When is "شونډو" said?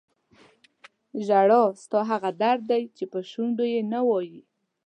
3.29-3.65